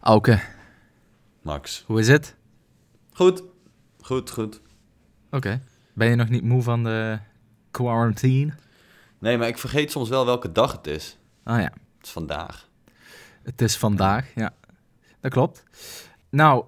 [0.00, 0.40] Auke,
[1.42, 1.84] Max.
[1.86, 2.36] hoe is het?
[3.12, 3.42] Goed.
[4.00, 4.60] Goed, goed.
[5.30, 5.60] Oké.
[5.92, 7.18] Ben je nog niet moe van de
[7.70, 8.52] quarantine?
[9.18, 11.18] Nee, maar ik vergeet soms wel welke dag het is.
[11.44, 12.68] Ah ja, Het is vandaag.
[13.42, 14.54] het is vandaag, ja.
[15.20, 15.64] Dat klopt.
[16.30, 16.64] Nou,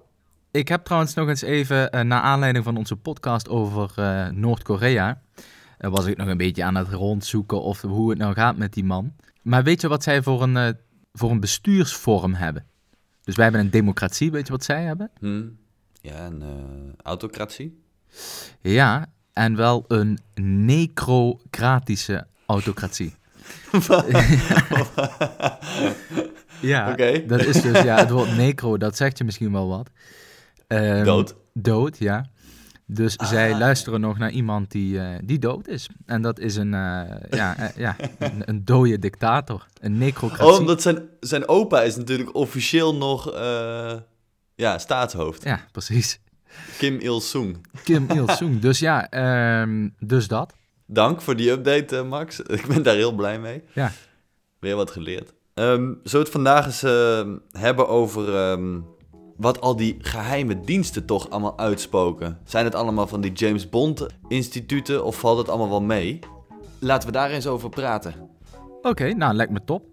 [0.51, 5.21] ik heb trouwens nog eens even, eh, naar aanleiding van onze podcast over eh, Noord-Korea,
[5.77, 8.73] eh, was ik nog een beetje aan het rondzoeken of hoe het nou gaat met
[8.73, 9.13] die man.
[9.41, 10.77] Maar weet je wat zij voor een,
[11.13, 12.65] voor een bestuursvorm hebben?
[13.23, 15.11] Dus wij hebben een democratie, weet je wat zij hebben?
[15.19, 15.43] Hm.
[16.01, 16.49] Ja, een eh,
[17.03, 17.81] autocratie.
[18.61, 23.15] Ja, en wel een necrocratische autocratie.
[26.61, 27.25] ja, Oké.
[27.25, 29.89] dat is dus, ja, het woord necro, dat zegt je misschien wel wat.
[30.67, 31.35] Ehm, Dood.
[31.53, 32.25] Dood, ja.
[32.93, 35.89] Dus Ah, zij luisteren nog naar iemand die, eh, die dood is.
[36.05, 40.53] En dat is een, eh, ja, eh, ja, een, een dode dictator, een necrocratie.
[40.53, 43.31] Oh, omdat zijn, zijn opa is natuurlijk officieel nog
[44.55, 45.43] ja, staatshoofd.
[45.43, 46.19] Ja, precies.
[46.77, 47.57] Kim Il-sung.
[47.83, 48.59] Kim Il-sung.
[48.59, 50.53] Dus ja, ehm, dus dat.
[50.85, 52.39] Dank voor die update, Max.
[52.59, 53.63] Ik ben daar heel blij mee.
[53.73, 53.91] Ja.
[54.59, 55.33] Weer wat geleerd.
[55.53, 58.79] Ehm zullen we het vandaag eens eh, hebben over ehm,
[59.37, 62.39] wat al die geheime diensten toch allemaal uitspoken?
[62.43, 66.19] Zijn het allemaal van die James Bond instituten of valt het allemaal wel mee?
[66.79, 68.29] Laten we daar eens over praten.
[68.81, 69.91] Oké, nou, lijkt me top.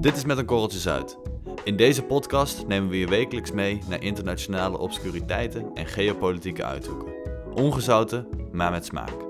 [0.00, 1.18] Dit is met een korreltje zout.
[1.64, 7.12] In deze podcast nemen we je wekelijks mee naar internationale obscuriteiten en geopolitieke uithoeken.
[7.54, 9.27] Ongezouten, maar met smaak.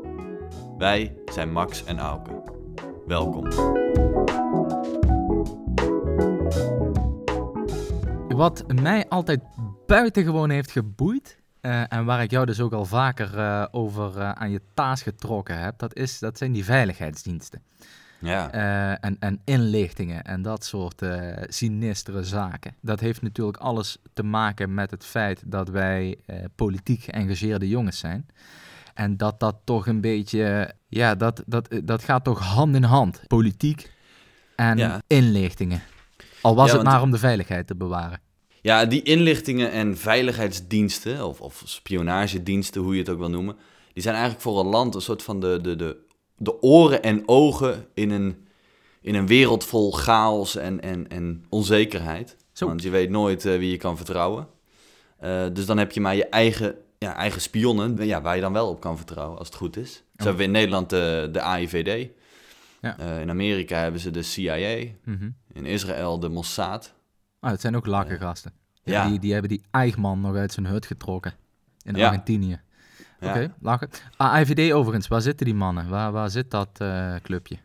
[0.79, 2.43] Wij zijn Max en Auke.
[3.07, 3.49] Welkom.
[8.29, 9.41] Wat mij altijd
[9.87, 11.37] buitengewoon heeft geboeid.
[11.61, 15.03] eh, en waar ik jou dus ook al vaker eh, over eh, aan je taas
[15.03, 17.63] getrokken heb, dat, is, dat zijn die veiligheidsdiensten.
[18.21, 18.51] Ja,
[19.01, 21.03] en, en inlichtingen en dat soort
[21.47, 22.75] sinistere zaken.
[22.81, 26.19] Dat heeft natuurlijk alles te maken met het feit dat wij
[26.55, 28.27] politiek geëngageerde jongens zijn.
[28.99, 33.21] En dat dat toch een beetje, ja, dat, dat, dat gaat toch hand in hand.
[33.27, 33.93] Politiek
[34.57, 35.03] en Ja.
[35.07, 35.83] inlichtingen.
[36.43, 38.21] Al was Ja, het maar om de veiligheid te bewaren.
[38.61, 43.57] ja die inlichtingen en veiligheidsdiensten, of, of spionagediensten, hoe je het ook wil noemen,
[43.93, 45.97] die zijn eigenlijk voor een land een soort van de, de, de,
[46.37, 48.47] de oren en ogen in een,
[49.01, 52.37] in een wereld vol chaos en, en, en onzekerheid.
[52.53, 52.67] Zo.
[52.67, 54.49] Want je weet nooit eh, wie je kan vertrouwen.
[55.19, 58.53] Eh, dus dan heb je maar je eigen, ja, eigen spionnen, ja, waar je dan
[58.53, 59.93] wel op kan vertrouwen, als het goed is.
[59.93, 62.09] Zo hebben we in Nederland de, de AIVD.
[62.81, 62.99] Ja.
[62.99, 64.85] Eh, in Amerika hebben ze de CIA.
[65.05, 65.31] Mhm.
[65.53, 66.95] In Israël de Mossad.
[67.41, 68.53] Ah, dat zijn ook lakkengasten.
[68.83, 68.93] Ja.
[69.03, 69.09] Ja.
[69.09, 71.35] Die, die hebben die Eichmann nog uit zijn hut getrokken.
[71.83, 72.07] In Ja.
[72.07, 72.61] Argentinië.
[73.21, 73.29] Ja.
[73.31, 73.89] Oké, lachen.
[74.17, 75.89] AIVD overigens, waar zitten die mannen?
[75.89, 77.57] Waar, waar zit dat eh, clubje?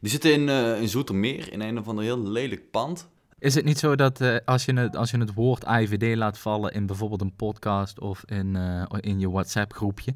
[0.00, 3.08] Die zitten in, eh in Zoetermeer, in een of ander heel lelijk pand.
[3.44, 6.38] Is het niet zo dat eh, als, je het, als je het woord AIVD laat
[6.38, 10.14] vallen in bijvoorbeeld een podcast of in, eh, in je WhatsApp-groepje,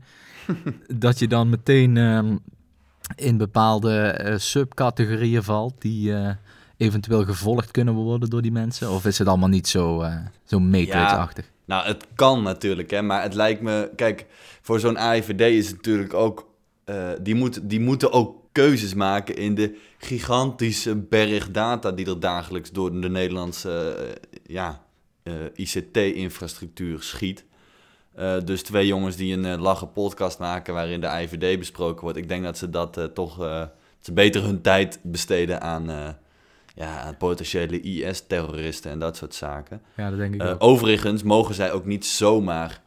[1.07, 2.37] dat je dan meteen ehm,
[3.17, 6.15] in bepaalde eh, subcategorieën valt die
[6.77, 8.91] eventueel gevolgd kunnen worden door die mensen?
[8.91, 10.05] Of is het allemaal niet zo,
[10.45, 11.51] zo matrix-achtig?
[11.65, 13.91] Nou, het kan natuurlijk, hè, maar het lijkt me...
[13.97, 14.27] Kijk,
[14.63, 16.47] voor zo'n AIVD is het natuurlijk ook...
[17.21, 21.93] die, moet, die moeten ook keuzes maken in de gigantische berg data...
[21.93, 24.85] die er dagelijks door de Nederlandse eh, ja,
[25.23, 27.45] eh, ICT-infrastructuur schiet.
[28.15, 32.19] Eh, dus twee jongens die een lachen podcast maken waarin de AIVD besproken wordt.
[32.19, 33.37] Ik denk dat ze dat toch...
[34.01, 36.17] ze beter hun tijd besteden aan...
[36.75, 39.83] ja, aan potentiële IS-terroristen en dat soort zaken.
[39.97, 40.57] Ja, dat denk ik ook.
[40.63, 42.83] overigens mogen zij ook niet zomaar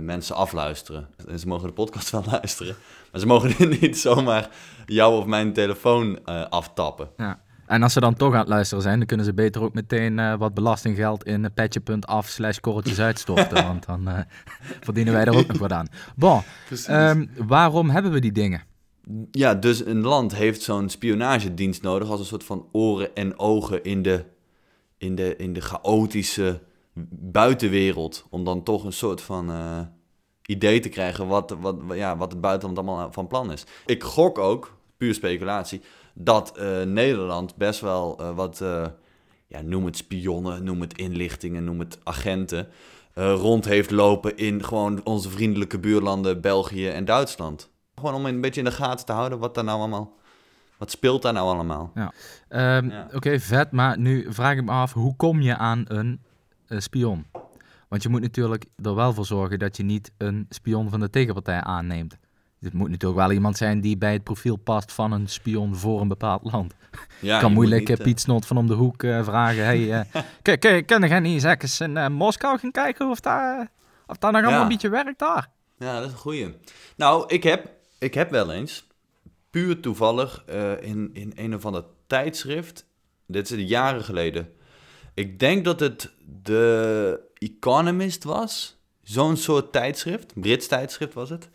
[0.00, 1.08] mensen afluisteren.
[1.28, 2.76] En ze mogen de podcast wel luisteren.
[3.14, 4.48] Maar ze mogen niet zomaar
[4.86, 7.08] jou of mijn telefoon eh, aftappen.
[7.16, 7.42] Ja.
[7.66, 10.18] En als ze dan toch aan het luisteren zijn, dan kunnen ze beter ook meteen
[10.18, 13.64] eh, wat belastinggeld in petje.af slash korreltjes uitstorten.
[13.66, 14.18] want dan eh,
[14.86, 15.86] verdienen wij er ook nog wat aan.
[16.16, 16.42] Bon,
[16.86, 18.62] ehm, waarom hebben we die dingen?
[19.30, 23.82] Ja, dus een land heeft zo'n spionagedienst nodig als een soort van oren en ogen
[23.82, 24.24] in de,
[24.98, 26.62] in de, in de chaotische
[27.18, 28.26] buitenwereld.
[28.30, 29.50] Om dan toch een soort van
[30.46, 33.64] idee te krijgen wat, wat, ja, wat het buitenland allemaal van plan is.
[33.86, 35.80] Ik gok ook, puur speculatie,
[36.14, 38.86] dat eh, Nederland best wel eh, wat, eh,
[39.46, 42.68] ja, noem het spionnen, noem het inlichtingen, noem het agenten,
[43.14, 47.70] rond heeft lopen in gewoon onze vriendelijke buurlanden België en Duitsland.
[47.94, 50.12] Gewoon om een beetje in de gaten te houden wat daar nou allemaal,
[50.76, 51.90] wat speelt daar nou allemaal.
[52.48, 53.08] Ehm, Ja.
[53.12, 56.20] Oké, vet, maar nu vraag ik me af, hoe kom je aan een
[56.68, 57.26] spion?
[57.94, 61.10] Want je moet natuurlijk er wel voor zorgen dat je niet een spion van de
[61.10, 62.16] tegenpartij aanneemt.
[62.60, 66.00] Het moet natuurlijk wel iemand zijn die bij het profiel past van een spion voor
[66.00, 66.74] een bepaald land.
[67.20, 69.64] Ja, kan moeilijk niet, eh, Piet Snot van om de hoek eh, vragen.
[69.64, 70.22] Hey, eh,
[70.60, 73.70] je kunnen jij niet eens in eh, Moskou gaan kijken of daar,
[74.06, 74.62] of daar nog allemaal Ja.
[74.62, 75.48] een beetje werkt daar?
[75.78, 76.56] Ja, dat is een goeie.
[76.96, 78.86] Nou, ik heb, ik heb wel eens,
[79.50, 82.86] puur toevallig, eh, in, in een of ander tijdschrift,
[83.26, 84.52] dit is jaren geleden,
[85.14, 86.12] ik denk dat het
[86.42, 91.48] The Economist was, zo'n soort tijdschrift, Brits tijdschrift was het.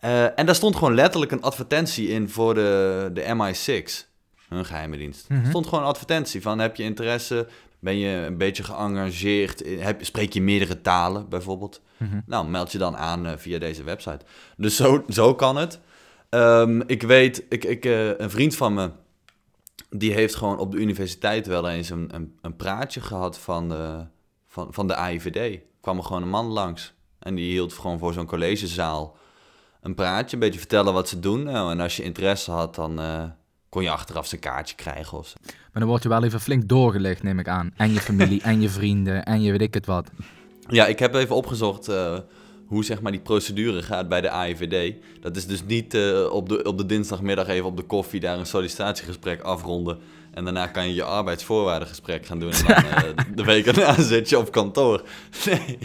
[0.00, 4.06] Eh, en daar stond gewoon letterlijk een advertentie in voor de, de MI6,
[4.48, 5.28] hun geheime dienst.
[5.28, 5.48] Mhm.
[5.48, 7.46] Stond gewoon een advertentie van, heb je interesse,
[7.78, 11.80] ben je een beetje geëngageerd, heb, spreek je meerdere talen bijvoorbeeld.
[11.96, 12.20] Mhm.
[12.26, 14.24] Nou, meld je dan aan eh, via deze website.
[14.56, 15.80] Dus zo, zo kan het.
[16.28, 18.90] Ehm, ik weet, ik, ik, eh, een vriend van me,
[19.90, 24.04] die heeft gewoon op de universiteit wel eens een, een, een praatje gehad van de,
[24.52, 25.60] van, van de AIVD.
[25.80, 26.94] Kwam er gewoon een man langs.
[27.18, 29.16] En die hield gewoon voor zo'n collegezaal
[29.80, 31.42] een praatje, een beetje vertellen wat ze doen.
[31.42, 33.24] Nou, en als je interesse had, dan eh,
[33.68, 35.36] kon je achteraf zijn kaartje krijgen of zo.
[35.44, 37.72] Maar dan word je wel even flink doorgelegd, neem ik aan.
[37.76, 40.10] En je familie, en je vrienden, en je weet ik het wat.
[40.68, 42.18] Ja, ik heb even opgezocht eh,
[42.72, 44.94] hoe zeg maar die procedure gaat bij de AIVD.
[45.20, 48.38] Dat is dus niet eh, op, de, op de dinsdagmiddag even op de koffie daar
[48.38, 49.98] een sollicitatiegesprek afronden.
[50.30, 52.52] En daarna kan je je arbeidsvoorwaardengesprek gaan doen.
[52.52, 55.02] En dan eh, de week erna zit je op kantoor.
[55.46, 55.78] Nee.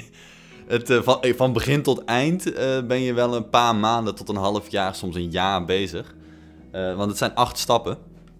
[0.67, 2.53] Het, eh, van, van begin tot eind
[2.87, 6.15] ben je wel een paar maanden tot een half jaar, soms een jaar bezig.
[6.71, 7.97] Want het zijn acht stappen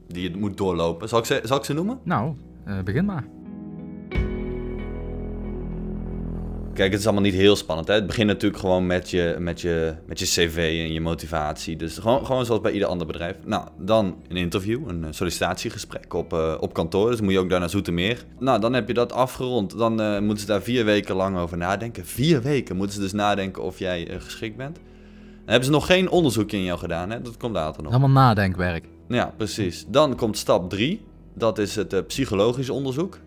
[0.07, 1.09] die je moet doorlopen.
[1.09, 1.99] Zal ik ze, zal ik ze noemen?
[2.03, 2.33] Nou,
[2.83, 3.36] begin maar.
[6.77, 7.87] Kijk, het is allemaal niet heel spannend.
[7.87, 7.93] Hè?
[7.93, 11.75] Het begint natuurlijk gewoon met je, met, je, met je cv en je motivatie.
[11.75, 13.35] Dus gewoon, gewoon zoals bij ieder ander bedrijf.
[13.45, 17.09] Nou, dan een interview, een sollicitatiegesprek op, eh, op kantoor.
[17.09, 18.25] Dus moet je ook daar naar Zoetermeer.
[18.39, 19.77] Nou, dan heb je dat afgerond.
[19.77, 22.05] Dan eh, moeten ze daar vier weken lang over nadenken.
[22.05, 24.75] Vier weken moeten ze dus nadenken of jij eh, geschikt bent.
[24.75, 27.09] Dan hebben ze nog geen onderzoekje in jou gedaan.
[27.09, 27.21] Hè?
[27.21, 27.91] Dat komt later nog.
[27.91, 28.85] Allemaal nadenkwerk.
[29.07, 29.85] Ja, precies.
[29.87, 31.05] Dan komt stap 3.
[31.33, 33.19] Dat is het psychologisch onderzoek.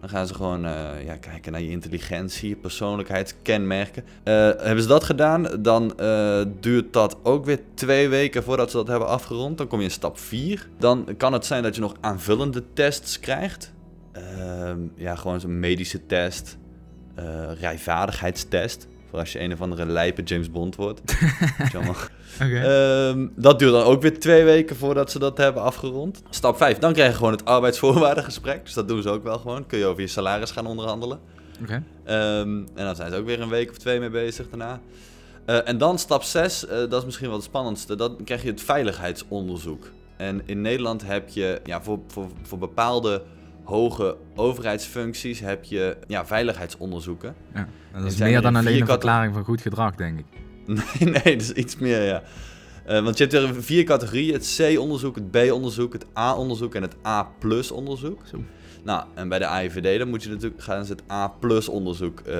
[0.00, 4.04] Dan gaan ze gewoon eh, ja, kijken naar je intelligentie, je persoonlijkheidskenmerken.
[4.22, 8.76] Eh, hebben ze dat gedaan, dan eh, duurt dat ook weer twee weken voordat ze
[8.76, 9.58] dat hebben afgerond.
[9.58, 10.68] Dan kom je in stap 4.
[10.78, 13.72] Dan kan het zijn dat je nog aanvullende tests krijgt.
[14.12, 16.58] Ehm, ja, gewoon zo'n medische test,
[17.58, 18.86] rijvaardigheidstest.
[19.10, 21.00] Voor als je een of andere lijpe James Bond wordt.
[22.38, 26.22] Ehm, dat duurt dan ook weer twee weken voordat ze dat hebben afgerond.
[26.30, 28.64] Stap 5, dan krijg je gewoon het arbeidsvoorwaardengesprek.
[28.64, 29.66] Dus dat doen ze ook wel gewoon.
[29.66, 31.20] Kun je over je salaris gaan onderhandelen.
[32.04, 34.80] Ehm, en dan zijn ze ook weer een week of twee mee bezig daarna.
[35.44, 37.96] Eh, en dan stap 6, dat is misschien wel het spannendste.
[37.96, 39.90] Dan krijg je het veiligheidsonderzoek.
[40.16, 43.22] En in Nederland heb je ja, voor, voor, voor bepaalde
[43.68, 47.34] hoge overheidsfuncties heb je ja, veiligheidsonderzoeken.
[47.54, 47.68] Ja.
[47.92, 50.24] Dat is meer er dan alleen een verklaring van goed gedrag, denk ik.
[50.66, 52.22] Nee, nee, dat is iets meer, ja.
[52.84, 54.32] Eh, want je hebt er vier categorieën.
[54.32, 58.20] Het C-onderzoek, het B-onderzoek, het A-onderzoek en het A-plus-onderzoek.
[58.30, 58.44] Zo.
[58.84, 62.38] Nou, en bij de AIVD dan moet je natuurlijk, gaan ze het A-plus-onderzoek eh,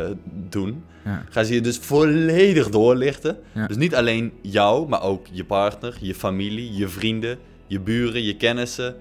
[0.49, 0.85] doen.
[1.05, 1.25] Ja.
[1.31, 3.39] Gaan ze je dus volledig doorlichten.
[3.53, 3.67] Ja.
[3.67, 8.37] Dus niet alleen jou, maar ook je partner, je familie, je vrienden, je buren, je
[8.37, 8.97] kennissen.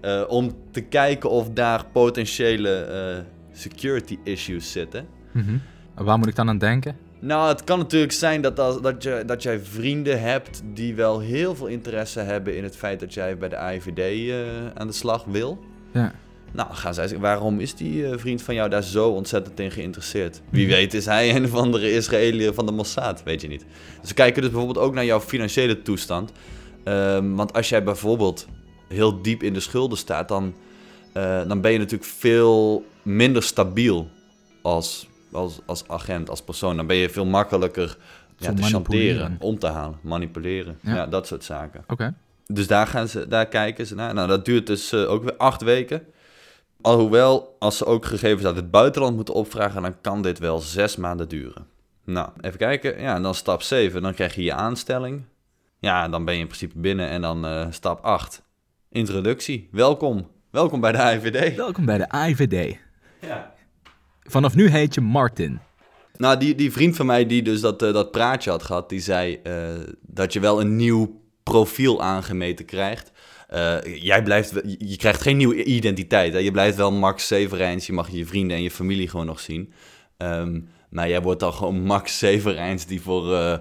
[0.00, 3.18] Eh, om te kijken of daar potentiële eh,
[3.52, 5.06] security issues zitten.
[5.32, 5.56] Mhm.
[5.94, 6.96] Waar moet ik dan aan denken?
[7.18, 11.20] Nou, het kan natuurlijk zijn dat, als, dat, je, dat jij vrienden hebt die wel
[11.20, 14.36] heel veel interesse hebben in het feit dat jij bij de AIVD eh,
[14.74, 15.64] aan de slag wil.
[15.92, 16.12] Ja.
[16.52, 20.40] Nou, gaan zij zeggen, waarom is die vriend van jou daar zo ontzettend in geïnteresseerd?
[20.48, 23.64] Wie weet is hij een of andere Israëliër van de Mossad, weet je niet.
[24.04, 26.32] Ze kijken dus bijvoorbeeld ook naar jouw financiële toestand.
[26.84, 28.46] Ehm, want als jij bijvoorbeeld
[28.92, 30.54] heel diep in de schulden staat, dan,
[31.12, 34.08] eh, dan ben je natuurlijk veel minder stabiel
[34.62, 36.76] als, als, als agent, als persoon.
[36.76, 37.96] Dan ben je veel makkelijker
[38.36, 40.78] ja, te chanteren, om te halen, manipuleren.
[40.82, 40.94] Ja.
[40.94, 41.06] Ja.
[41.06, 41.84] dat soort zaken.
[41.86, 42.14] Oké.
[42.46, 44.14] Dus daar, gaan ze, daar kijken ze naar.
[44.14, 46.02] Nou, dat duurt dus eh, ook weer acht weken.
[46.80, 50.96] Alhoewel, als ze ook gegevens uit het buitenland moeten opvragen, dan kan dit wel zes
[50.96, 51.66] maanden duren.
[52.04, 53.00] Nou, even kijken.
[53.00, 55.24] Ja, en dan stap 7, dan krijg je je aanstelling.
[55.78, 57.08] Ja, dan ben je in principe binnen.
[57.08, 58.42] En dan eh, stap 8,
[58.92, 59.68] introductie.
[59.72, 60.28] Welkom.
[60.50, 61.56] Welkom bij de IVD.
[61.56, 62.76] Welkom bij de IVD.
[63.20, 63.54] Ja.
[64.22, 65.60] Vanaf nu heet je Martin.
[66.16, 69.00] Nou, die, die vriend van mij die dus dat, eh, dat praatje had gehad, die
[69.00, 69.68] zei eh,
[70.00, 73.12] dat je wel een nieuw profiel aangemeten krijgt.
[73.48, 76.32] Eh, jij blijft, je krijgt geen nieuwe identiteit.
[76.32, 76.38] Hè?
[76.38, 79.72] Je blijft wel Max Severijns, je mag je vrienden en je familie gewoon nog zien.
[80.16, 83.60] Ehm, maar jij wordt dan gewoon Max Severijns die voor,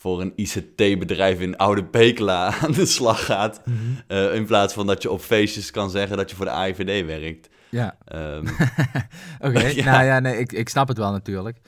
[0.00, 3.60] voor een ICT-bedrijf in Oude Pekela aan de slag gaat.
[4.06, 7.06] Eh, in plaats van dat je op feestjes kan zeggen dat je voor de AIVD
[7.06, 7.48] werkt.
[7.68, 7.96] Ja.
[8.04, 8.46] Ehm,
[9.46, 9.60] Oké.
[9.74, 9.84] Ja.
[9.84, 11.58] Nou ja, nee, ik, ik snap het wel natuurlijk.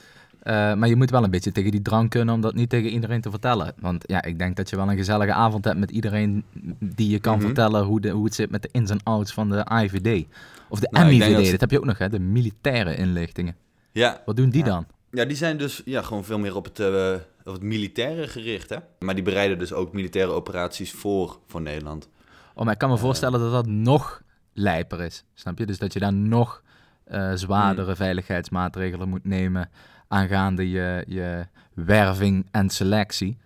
[0.42, 2.90] Eh, maar je moet wel een beetje tegen die drang kunnen om dat niet tegen
[2.90, 3.72] iedereen te vertellen.
[3.80, 6.44] Want ja, ik denk dat je wel een gezellige avond hebt met iedereen
[6.80, 7.44] die je kan Mhm.
[7.46, 10.26] vertellen hoe, de, hoe het zit met de ins en outs van de IVD.
[10.68, 12.08] Of de Nou, MIVD, dat heb je ook nog, hè?
[12.08, 13.56] de militaire inlichtingen.
[13.92, 14.70] Ja, Wat doen die Ja.
[14.70, 14.86] dan?
[15.10, 17.14] Ja, die zijn dus ja, gewoon veel meer op het, eh,
[17.48, 18.76] op het militaire gericht, hè.
[18.98, 22.08] Maar die bereiden dus ook militaire operaties voor, voor Nederland.
[22.54, 25.24] Oh, maar ik kan me voorstellen dat dat nog lijper is.
[25.34, 25.66] Snap je?
[25.66, 26.62] Dus dat je daar nog
[27.04, 29.70] eh, zwaardere veiligheidsmaatregelen moet nemen
[30.08, 33.38] aangaande je, je werving en selectie.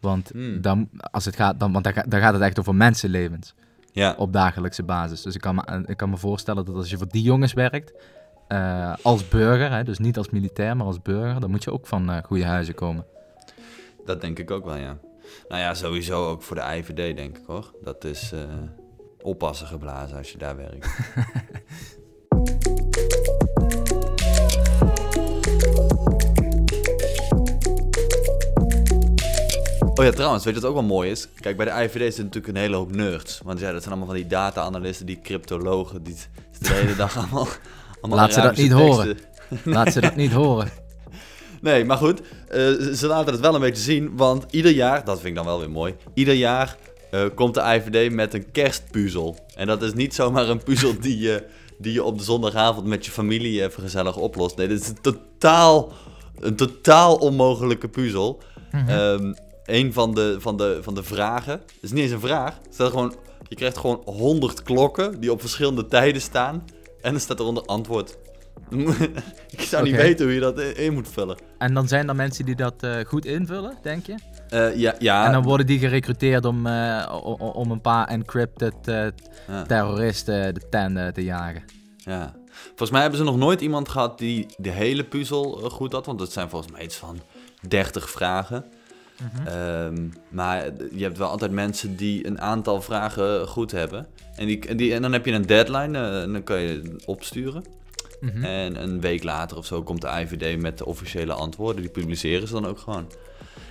[0.00, 0.60] Want, Hmm.
[0.60, 3.54] dan, als het gaat, dan, want dan, ga- dan gaat het echt over mensenlevens
[3.92, 5.22] Ja, op dagelijkse basis.
[5.22, 7.92] Dus ik kan me, ik kan me voorstellen dat als je voor die jongens werkt,
[8.48, 11.86] eh, als burger, hè, dus niet als militair, maar als burger, dan moet je ook
[11.86, 13.04] van eh, goede huizen komen.
[14.08, 14.98] Dat denk ik ook wel, ja.
[15.48, 17.74] Nou ja, sowieso ook voor de IVD, denk ik, hoor.
[17.82, 18.40] Dat is eh,
[19.22, 20.88] oppassen geblazen als je daar werkt.
[29.94, 31.28] Oh ja, trouwens, weet je wat ook wel mooi is?
[31.40, 33.40] Kijk, bij de IVD zitten natuurlijk een hele hoop nerds.
[33.44, 36.16] Want ja, dat zijn allemaal van die data-analysten, die cryptologen, die
[36.58, 37.46] de hele dag allemaal...
[38.00, 39.18] allemaal Laat ze dat niet horen.
[39.64, 40.70] Laat ze dat niet horen.
[41.60, 42.58] Nee, maar goed, eh,
[42.94, 45.58] ze- laten het wel een beetje zien, want ieder jaar, dat vind ik dan wel
[45.58, 46.76] weer mooi, ieder jaar
[47.10, 49.36] eh, komt de IVD met een kerstpuzzel.
[49.54, 51.44] En dat is niet zomaar een puzzel die je,
[51.78, 54.56] die je op de zondagavond met je familie even gezellig oplost.
[54.56, 55.92] Nee, dit is een totaal,
[56.40, 58.38] een totaal onmogelijke puzzel.
[58.88, 59.32] Ehm,
[59.64, 62.90] een van de, van, de, van de vragen, het is niet eens een vraag, staat
[62.90, 63.14] gewoon,
[63.48, 66.64] je krijgt gewoon 100 klokken die op verschillende tijden staan.
[67.00, 68.16] En dan staat eronder antwoord.
[69.56, 71.38] ik zou niet weten hoe je dat in, in moet vullen.
[71.58, 74.14] En dan zijn er mensen die dat eh, goed invullen, denk je?
[74.48, 75.26] Eh, ja, ja.
[75.26, 77.18] En dan worden die gerecruiteerd om, eh,
[77.52, 79.12] om een paar encrypted ja,
[79.66, 81.62] terroristen de tent eh, te jagen.
[81.96, 82.36] ja.
[82.66, 86.06] Volgens mij hebben ze nog nooit iemand gehad die de hele puzzel goed had.
[86.06, 87.20] Want het zijn volgens mij iets van
[87.68, 88.64] 30 vragen.
[89.46, 94.06] Ehm, maar je hebt wel altijd mensen die een aantal vragen goed hebben.
[94.36, 97.06] En, die, en, die, en dan heb je een deadline en dan kan je het
[98.20, 98.44] Mhm.
[98.44, 101.82] En een week later of zo komt de IVD met de officiële antwoorden.
[101.82, 103.06] Die publiceren ze dan ook gewoon.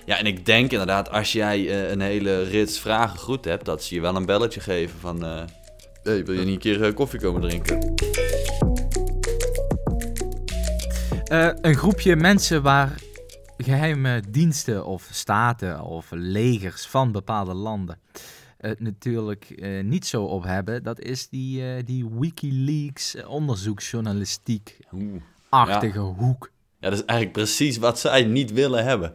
[0.06, 3.82] Ja, en ik denk inderdaad, als jij eh, een hele rits vragen goed hebt, dat
[3.82, 5.24] ze je wel een belletje geven van...
[5.24, 5.42] eh,
[6.02, 7.94] hey, wil je niet een keer eh, koffie komen drinken?
[11.60, 12.94] Een groepje mensen waar
[13.56, 17.98] geheime diensten of staten of legers van bepaalde landen
[18.58, 25.98] het natuurlijk eh, niet zo op hebben, dat is die, eh, die Wikileaks eh, onderzoeksjournalistiek-achtige
[26.00, 26.18] Oeh.
[26.18, 26.50] hoek.
[26.80, 29.14] Ja, dat is eigenlijk precies wat zij niet willen hebben.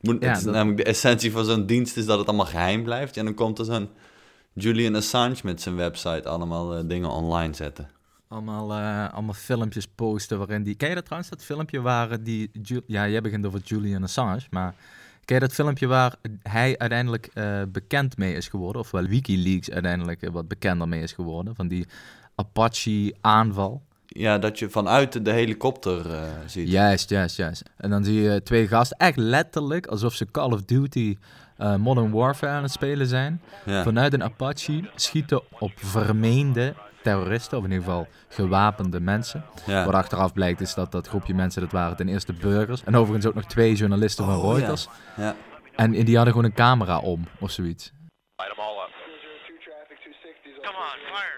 [0.00, 2.46] Moet, Ja, het is dat- namelijk de essentie van zo'n dienst is dat het allemaal
[2.46, 3.16] geheim blijft.
[3.16, 3.88] En dan komt er zo'n
[4.52, 7.90] Julian Assange met zijn website allemaal eh, dingen online zetten.
[8.28, 10.74] Allemaal, eh, allemaal filmpjes posten waarin die...
[10.74, 12.50] Ken je dat trouwens, dat filmpje waar eh, die...
[12.62, 14.74] Ju- ja, jij begint over Julian Assange, maar...
[15.30, 18.82] Ken je dat filmpje waar hij uiteindelijk eh, bekend mee is geworden?
[18.82, 21.54] Ofwel Wikileaks uiteindelijk eh, wat bekender mee is geworden?
[21.54, 21.86] Van die
[22.34, 23.82] Apache-aanval.
[24.06, 26.68] Ja, dat je vanuit de helikopter eh, ziet.
[26.68, 27.62] Juist, juist, juist.
[27.76, 31.16] En dan zie je twee gasten, echt letterlijk alsof ze Call of Duty
[31.78, 33.40] Modern Warfare aan het spelen zijn.
[33.66, 33.82] Ja.
[33.82, 39.44] Vanuit een Apache schieten op vermeende terroristen, of in ieder geval gewapende mensen.
[39.66, 39.84] Ja.
[39.84, 42.84] Wat achteraf blijkt is dat dat groepje mensen, dat waren ten eerste burgers.
[42.84, 44.50] En overigens ook nog twee journalisten van Oh, ja.
[44.56, 44.88] Reuters.
[45.16, 45.34] Ja.
[45.76, 47.92] En die hadden gewoon een camera om, of zoiets.
[48.36, 48.90] Light them all up.
[50.62, 51.29] Come on, fire.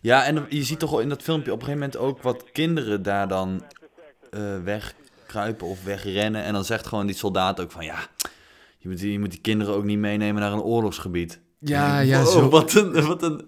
[0.00, 2.50] Ja, en je ziet toch wel in dat filmpje op een gegeven moment ook wat
[2.52, 3.64] kinderen daar dan
[4.30, 6.42] eh, wegkruipen of wegrennen.
[6.42, 7.98] En dan zegt gewoon die soldaat ook van ja,
[8.78, 11.40] je moet, die- je moet die kinderen ook niet meenemen naar een oorlogsgebied.
[11.58, 13.46] Ja, ja, wow, zo- Wat een, wat een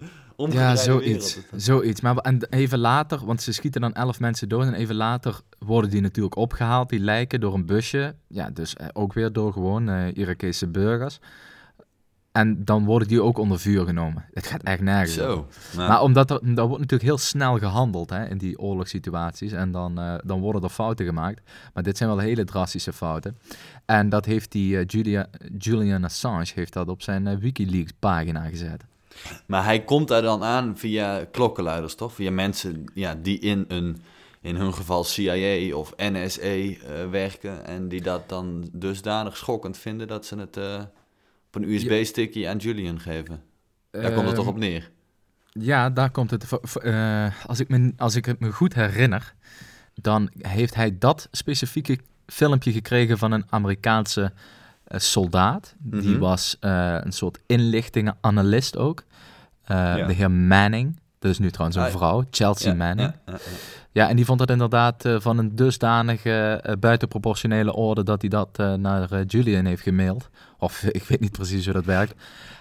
[0.49, 1.35] Ja, zoiets.
[1.35, 1.63] wereld.
[1.63, 2.01] Zoiets.
[2.01, 4.65] Maar en even later, want ze schieten dan elf mensen dood.
[4.65, 8.15] En even later worden die natuurlijk opgehaald, die lijken, door een busje.
[8.27, 11.19] Ja, dus eh, ook weer door gewoon eh Irakese burgers.
[12.37, 14.25] En dan worden die ook onder vuur genomen.
[14.33, 15.13] Het gaat echt nergens.
[15.13, 15.47] Zo.
[15.75, 19.51] Nou, Maar omdat er, daar wordt natuurlijk heel snel gehandeld hè, in die oorlogssituaties.
[19.51, 21.41] En dan, eh, dan worden er fouten gemaakt.
[21.73, 23.37] Maar dit zijn wel hele drastische fouten.
[23.85, 25.27] En dat heeft die eh, Julia,
[25.57, 28.83] Julian Assange heeft dat op zijn eh, Wikileaks pagina gezet.
[29.45, 32.13] Maar hij komt daar dan aan via klokkenluiders, toch?
[32.13, 33.97] Via mensen ja, die in een,
[34.41, 37.65] in hun geval CIA of NSA werken.
[37.65, 40.59] En die dat dan dusdanig schokkend vinden dat ze het
[41.57, 43.41] een USB-stickje aan Julian geven.
[43.91, 44.89] Daar komt het toch op neer?
[45.51, 46.45] Ja, daar komt het.
[46.83, 49.33] eh, als, ik me, als ik het me goed herinner,
[49.93, 54.31] dan heeft hij dat specifieke filmpje gekregen van een Amerikaanse
[54.83, 55.75] eh, soldaat.
[55.77, 56.19] Die Mhm.
[56.19, 59.03] was eh, een soort inlichtingenanalist ook.
[59.67, 60.05] Ja.
[60.07, 60.99] De heer Manning.
[61.19, 63.13] Dat is nu trouwens een Ah, vrouw, Chelsea Ja, Manning.
[63.25, 63.37] ja,
[63.97, 68.29] ja, en die vond het inderdaad eh, van een dusdanige eh, buitenproportionele orde dat hij
[68.29, 70.29] dat eh, naar Julian heeft gemaild.
[70.57, 72.13] Of ik weet niet precies hoe dat werkt.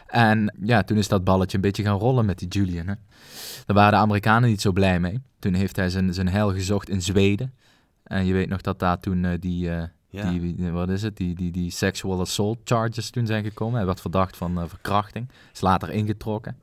[0.06, 2.86] En ja, toen is dat balletje een beetje gaan rollen met die Julian.
[2.86, 2.94] Hè.
[3.66, 5.22] Daar waren de Amerikanen niet zo blij mee.
[5.38, 7.54] Toen heeft hij zijn, zijn heil gezocht in Zweden.
[8.02, 9.70] En je weet nog dat daar toen die,
[10.08, 10.30] Ja.
[10.30, 13.76] die, wat is het, die, die, die sexual assault charges toen zijn gekomen.
[13.76, 15.28] Hij werd verdacht van verkrachting.
[15.52, 16.56] Is later ingetrokken.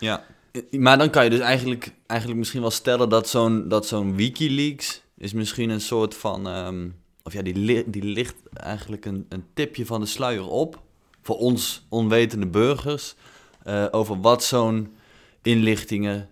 [0.00, 0.22] Ja,
[0.70, 5.02] maar dan kan je dus eigenlijk, eigenlijk misschien wel stellen dat zo'n, dat zo'n Wikileaks
[5.18, 6.88] is misschien een soort van, ehm,
[7.22, 10.82] of ja, die, li- die ligt eigenlijk een, een tipje van de sluier op
[11.22, 13.14] voor ons onwetende burgers
[13.62, 14.94] eh, over wat zo'n
[15.42, 16.28] inlichtingen,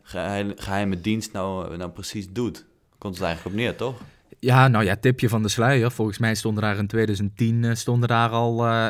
[0.56, 2.64] geheime, dienst nou, nou precies doet.
[2.98, 3.94] Komt het eigenlijk op neer, toch?
[4.40, 5.90] Ja, nou ja, tipje van de sluier.
[5.90, 8.86] Volgens mij stonden daar in 2010 eh, stonden daar al eh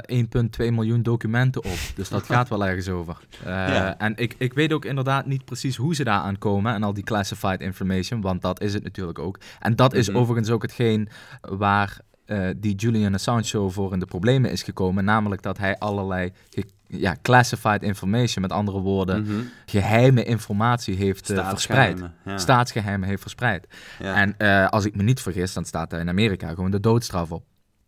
[0.67, 1.79] 1,2 miljoen documenten op.
[1.95, 3.17] Dus dat gaat wel ergens over.
[3.45, 3.99] Eh, Ja.
[3.99, 7.05] En ik, ik weet ook inderdaad niet precies hoe ze daar aankomen en al die
[7.05, 9.39] classified information, want dat is het natuurlijk ook.
[9.61, 10.17] En dat is Mhm.
[10.19, 11.09] overigens ook hetgeen
[11.41, 11.99] waar
[12.57, 15.05] die Julian Assange show voor in de problemen is gekomen.
[15.05, 16.33] Namelijk dat hij allerlei
[16.89, 19.41] ja, classified information, met andere woorden, Mhm.
[19.67, 22.03] geheime informatie heeft eh, verspreid.
[22.25, 22.39] Ja.
[22.39, 23.67] Staatsgeheimen heeft verspreid.
[23.99, 24.15] Ja.
[24.15, 27.31] En eh, als ik me niet vergis, dan staat er in Amerika gewoon de doodstraf
[27.33, 27.45] op.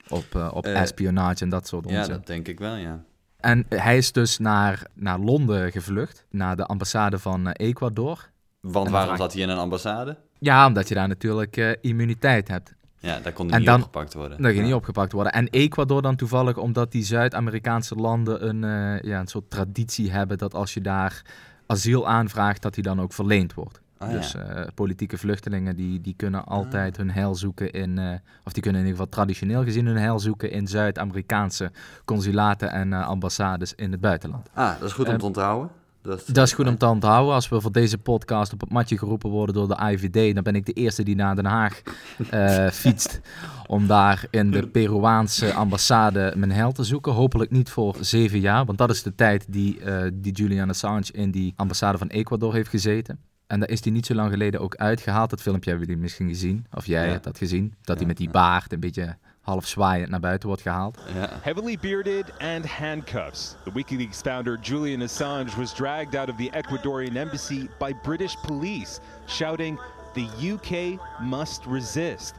[0.09, 2.13] Op, eh, op espionage en dat soort ja, onzin.
[2.13, 3.03] dat denk ik wel, ja.
[3.37, 8.31] En hij is dus naar, naar Londen gevlucht, naar de ambassade van Ecuador.
[8.61, 10.17] Want waarom zat hij in een ambassade?
[10.39, 12.75] Ja, omdat je daar natuurlijk immuniteit hebt.
[13.01, 14.43] Ja, daar kon hij En niet dan- opgepakt worden.
[14.43, 14.65] Dat je Ja.
[14.65, 15.33] niet opgepakt worden.
[15.33, 20.39] En Ecuador dan toevallig omdat die Zuid-Amerikaanse landen een, eh, ja, een soort traditie hebben
[20.39, 21.23] dat als je daar
[21.67, 23.81] asiel aanvraagt, dat die dan ook verleend wordt.
[23.99, 24.39] Ah, dus ja.
[24.41, 28.13] eh, politieke vluchtelingen die, die kunnen altijd hun heil zoeken in, eh,
[28.45, 31.71] of die kunnen in ieder geval traditioneel gezien hun heil zoeken in Zuid-Amerikaanse
[32.05, 34.49] consulaten en ambassades in het buitenland.
[34.55, 35.71] Ah, dat is goed om Eh, te onthouden.
[36.09, 37.35] Dat, Dat is goed om te onthouden.
[37.35, 40.55] Als we voor deze podcast op het matje geroepen worden door de IVD, dan ben
[40.55, 41.83] ik de eerste die naar Den Haag
[42.31, 43.21] eh, fietst.
[43.67, 47.13] Om daar in de Peruaanse ambassade mijn heil te zoeken.
[47.13, 51.13] Hopelijk niet voor zeven jaar, want dat is de tijd die, eh, die Julian Assange
[51.13, 53.19] in die ambassade van Ecuador heeft gezeten.
[53.47, 55.31] En daar is hij niet zo lang geleden ook uitgehaald.
[55.31, 56.67] Dat filmpje hebben jullie misschien gezien.
[56.75, 57.11] Of jij Ja.
[57.13, 57.69] hebt dat gezien.
[57.69, 59.17] Dat Ja, hij met die baard een beetje
[59.49, 60.99] half zwaaiend naar buiten wordt gehaald.
[61.15, 61.29] Ja.
[61.43, 67.17] Heavily bearded and handcuffs, the WikiLeaks founder Julian Assange was dragged out of the Ecuadorian
[67.17, 69.79] embassy by British police, shouting,
[70.13, 72.35] The UK must resist.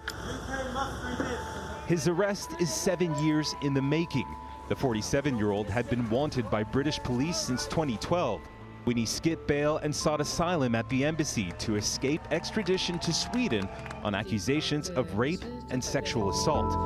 [1.87, 4.27] His arrest is seven years in the making.
[4.67, 8.41] The 47 year old had been wanted by British police since 2012
[8.83, 13.69] when he skipped bail and sought asylum at the embassy to escape extradition to Sweden
[14.03, 16.77] on accusations of rape and sexual assault.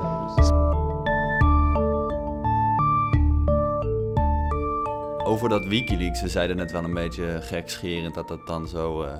[5.25, 9.03] Over dat Wikileaks, ze zeiden net wel een beetje gekscherend dat dat dan zo...
[9.03, 9.13] eh,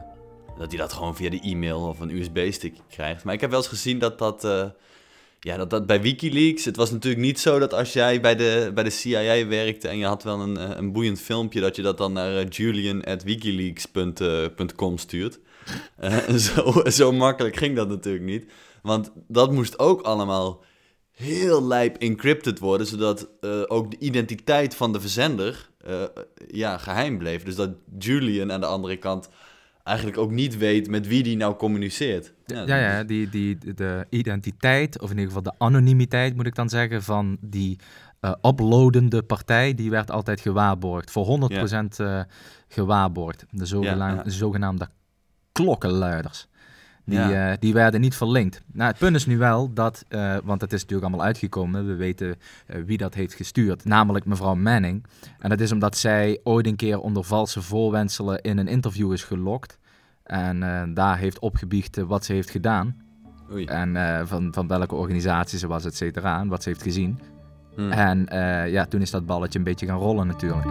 [0.58, 3.24] dat hij dat gewoon via de e-mail of een USB-stick krijgt.
[3.24, 4.44] Maar ik heb wel eens gezien dat dat...
[4.44, 4.66] eh,
[5.44, 6.66] ja, dat dat bij Wikileaks...
[6.66, 9.88] Het was natuurlijk niet zo dat als jij bij de, bij de CIA werkte...
[9.88, 11.62] en je had wel een, eh, een boeiend filmpje...
[11.62, 15.40] dat je dat dan naar eh, julian.wikileaks.com stuurt.
[15.98, 18.52] Eh, zo, zo makkelijk ging dat natuurlijk niet.
[18.82, 20.64] Want dat moest ook allemaal
[21.12, 26.04] heel lijp encrypted worden, zodat eh, ook de identiteit van de verzender eh,
[26.48, 27.44] ja, geheim bleef.
[27.44, 29.30] Dus dat Julian aan de andere kant
[29.84, 32.34] eigenlijk ook niet weet met wie die nou communiceert.
[32.46, 36.70] Ja, ja, die, die, de identiteit, of in ieder geval de anonimiteit moet ik dan
[36.70, 37.80] zeggen, van die
[38.20, 41.12] eh uploadende partij, die werd altijd gewaarborgd.
[41.12, 41.56] Voor 100%
[41.98, 42.22] eh,
[42.68, 43.46] gewaarborgd.
[43.50, 44.30] De zogenaamde, Ja, ja.
[44.30, 44.88] zogenaamde
[45.52, 46.48] klokkenluiders.
[47.06, 47.52] Die, Ja.
[47.52, 48.62] eh, die werden niet verlinkt.
[48.74, 51.96] Nou, het punt is nu wel dat, eh, want het is natuurlijk allemaal uitgekomen, we
[51.96, 52.36] weten
[52.66, 55.04] eh, wie dat heeft gestuurd, namelijk mevrouw Manning.
[55.40, 59.24] En dat is omdat zij ooit een keer onder valse voorwendselen in een interview is
[59.24, 59.78] gelokt.
[60.24, 62.96] En daar heeft opgebiecht wat ze heeft gedaan.
[63.52, 63.66] Oei.
[63.66, 66.40] En van, van welke organisatie ze was, et cetera.
[66.40, 67.20] En wat ze heeft gezien.
[67.76, 67.92] Hm.
[67.92, 68.28] En
[68.72, 70.66] ja, toen is dat balletje een beetje gaan rollen natuurlijk.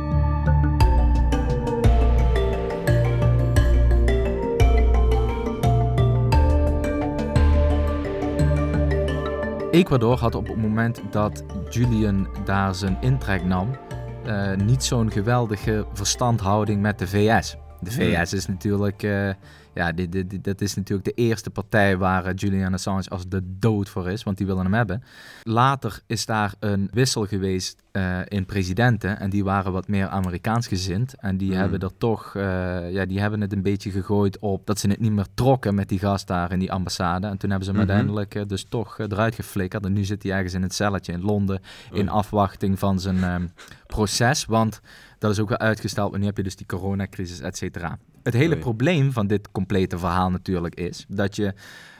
[9.73, 13.77] Ecuador had op het moment dat Julian daar zijn intrek nam,
[14.25, 17.57] eh, niet zo'n geweldige verstandhouding met de VS.
[17.81, 18.25] De Hmm.
[18.25, 19.29] VS is natuurlijk, eh,
[19.75, 23.29] ja, dit, dit, dit- dat is natuurlijk de eerste partij waar eh, Julian Assange als
[23.29, 25.03] de dood voor is, want die willen hem hebben.
[25.43, 30.67] Later is daar een wissel geweest eh, in presidenten en die waren wat meer Amerikaans
[30.67, 31.15] gezind.
[31.17, 31.59] En die Hmm.
[31.61, 35.01] hebben er toch, eh, ja, die hebben het een beetje gegooid op dat ze het
[35.01, 37.27] niet meer trokken met die gast daar in die ambassade.
[37.27, 37.91] En toen hebben ze hem Mhm.
[37.91, 39.85] uiteindelijk dus toch eruit geflikkerd.
[39.85, 41.61] En nu zit hij ergens in het celletje in Londen
[41.93, 42.09] in Oei.
[42.09, 43.47] afwachting van zijn ehm,
[43.87, 44.45] proces.
[44.45, 44.81] Want
[45.19, 47.99] dat is ook wel uitgesteld, want nu heb je dus die coronacrisis, et cetera.
[48.23, 51.55] Het hele probleem van dit complete verhaal natuurlijk is dat je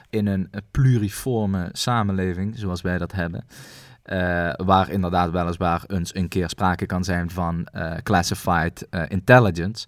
[0.09, 3.45] in een pluriforme samenleving, zoals wij dat hebben,
[4.03, 9.87] eh, waar inderdaad weliswaar eens een keer sprake kan zijn van eh, classified eh, intelligence,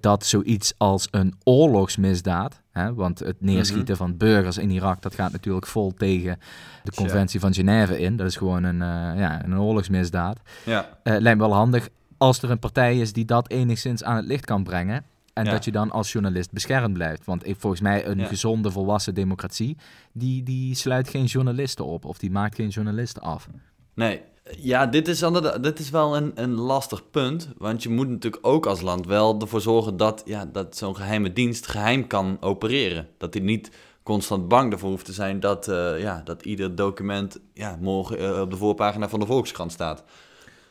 [0.00, 5.32] dat zoiets als een oorlogsmisdaad, hè, want het neerschieten van burgers in Irak, dat gaat
[5.32, 6.38] natuurlijk vol tegen
[6.82, 8.16] de conventie van Genève in.
[8.16, 8.78] Dat is gewoon een,
[9.18, 10.40] ja, een oorlogsmisdaad.
[10.64, 14.24] Ja, lijkt me wel handig als er een partij is die dat enigszins aan het
[14.24, 15.04] licht kan brengen.
[15.34, 15.50] En Ja.
[15.50, 17.24] dat je dan als journalist beschermd blijft.
[17.24, 18.26] Want volgens mij een Ja.
[18.26, 19.76] gezonde, volwassen democratie,
[20.12, 22.04] die, die sluit geen journalisten op.
[22.04, 23.48] Of die maakt geen journalisten af.
[23.94, 24.20] nee.
[24.58, 25.24] Ja, dit is,
[25.60, 27.48] dit is wel een, een lastig punt.
[27.58, 31.32] Want je moet natuurlijk ook als land wel ervoor zorgen dat, ja, dat zo'n geheime
[31.32, 33.08] dienst geheim kan opereren.
[33.18, 33.70] Dat hij niet
[34.02, 38.40] constant bang ervoor hoeft te zijn dat, eh, ja, dat ieder document ja, morgen eh,
[38.40, 40.04] op de voorpagina van de Volkskrant staat.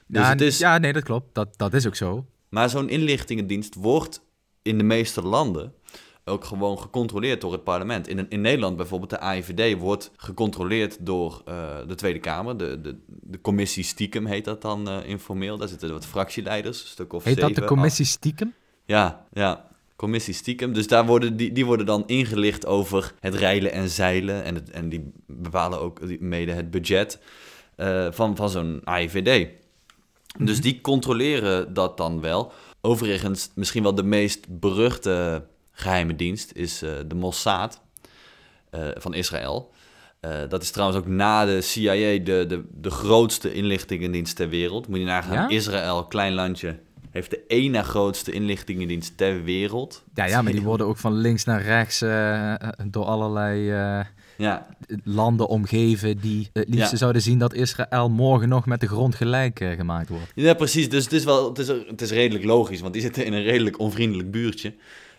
[0.08, 1.36] Dus ja, het is, ja, nee, dat klopt.
[1.36, 2.26] Dat, dat is ook zo.
[2.50, 4.22] Maar zo'n inlichtingendienst wordt
[4.64, 5.74] in de meeste landen
[6.26, 8.08] ook gewoon gecontroleerd door het parlement.
[8.08, 12.58] In, in Nederland bijvoorbeeld, de AIVD wordt gecontroleerd door eh, de Tweede Kamer.
[12.58, 15.58] De, de, de commissie stiekem heet dat dan eh, informeel.
[15.58, 18.54] Daar zitten wat fractieleiders, een stuk of Heet dat de commissie stiekem?
[18.86, 19.72] Ja, ja.
[19.96, 20.74] Commissie stiekem.
[20.74, 24.44] Dus daar worden die, die worden dan ingelicht over het reilen en zeilen.
[24.44, 27.20] En, het, en die bepalen ook mede het budget
[27.76, 29.48] eh, van, van zo'n AIVD.
[30.38, 32.52] Dus die controleren dat dan wel.
[32.86, 37.82] Overigens, misschien wel de meest beruchte geheime dienst is eh, de Mossad
[38.70, 39.72] eh, van Israël.
[40.20, 41.94] Eh, dat is trouwens ook na de CIA
[42.24, 44.88] de, de, de grootste inlichtingendienst ter wereld.
[44.88, 45.50] Moet je nagaan, Ja?
[45.50, 50.04] Israël, klein landje, heeft de na grootste inlichtingendienst ter wereld.
[50.14, 52.00] Ja, ja, maar die worden ook van links naar rechts
[52.90, 53.72] door allerlei
[54.44, 54.68] Ja,
[55.04, 56.98] landen omgeven die het liefst Ja.
[56.98, 60.32] zouden zien dat Israël morgen nog met de grond gelijk eh, gemaakt wordt.
[60.36, 60.90] ja precies.
[60.90, 63.44] Dus het is, wel, het, is, het is redelijk logisch, want die zitten in een
[63.44, 64.74] redelijk onvriendelijk buurtje,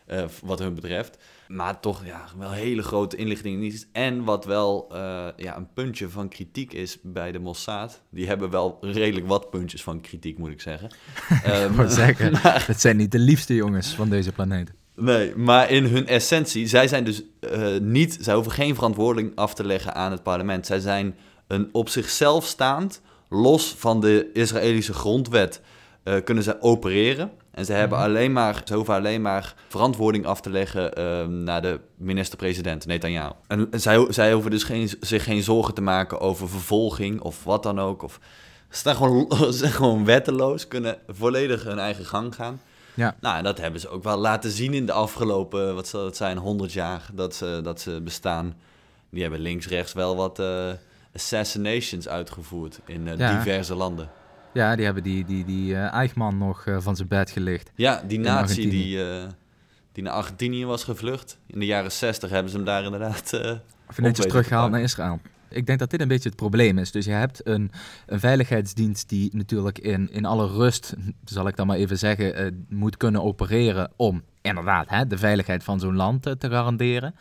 [0.06, 1.18] eh, wat hun betreft.
[1.48, 3.86] Maar toch, ja, wel hele grote inlichtingendienst.
[3.92, 8.02] En wat wel eh, ja, een puntje van kritiek is bij de Mossad.
[8.10, 10.90] Die hebben wel redelijk wat puntjes van kritiek, moet ik zeggen.
[11.76, 12.32] Wou zeggen,
[12.66, 14.72] dat zijn niet de liefste jongens van deze planeet.
[14.96, 19.54] Nee, maar in hun essentie, zij zijn dus eh, niet, zij hoeven geen verantwoording af
[19.54, 20.66] te leggen aan het parlement.
[20.66, 25.60] Zij zijn een op zichzelf staand, los van de Israëlische grondwet,
[26.02, 27.30] eh, kunnen zij opereren.
[27.50, 31.62] En ze, hebben alleen maar, ze hoeven alleen maar verantwoording af te leggen eh, naar
[31.62, 33.32] de minister-president, Netanyahu.
[33.46, 37.62] En zij, zij hoeven dus geen, zich geen zorgen te maken over vervolging of wat
[37.62, 38.02] dan ook.
[38.02, 38.20] Of,
[38.70, 42.60] ze, zijn gewoon, ze zijn gewoon wetteloos, kunnen volledig hun eigen gang gaan.
[42.94, 43.16] Ja.
[43.20, 46.16] Nou, en dat hebben ze ook wel laten zien in de afgelopen, wat zal het
[46.16, 48.54] zijn, 100 jaar dat ze, dat ze bestaan.
[49.10, 50.70] Die hebben links-rechts wel wat eh,
[51.14, 53.36] assassinations uitgevoerd in eh, Ja.
[53.38, 54.10] diverse landen.
[54.52, 57.70] Ja, die hebben die, die, die eh, Eichmann nog van zijn bed gelicht.
[57.74, 58.70] Ja, die Argentinië.
[58.70, 59.26] die,
[59.92, 61.38] die naar Argentinië was gevlucht.
[61.46, 63.40] In de jaren 60 hebben ze hem daar inderdaad...
[63.88, 65.20] Of netjes teruggehaald te naar Israël.
[65.54, 66.90] Ik denk dat dit een beetje het probleem is.
[66.90, 67.70] Dus je hebt een,
[68.06, 72.46] een veiligheidsdienst die natuurlijk in, in alle rust, zal ik dan maar even zeggen, eh,
[72.68, 77.14] moet kunnen opereren om inderdaad hè, de veiligheid van zo'n land eh, te garanderen.